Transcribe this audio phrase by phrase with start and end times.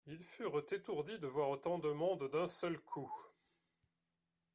[0.07, 3.13] Ils furent étourdis de voir autant de monde d’un seul coup.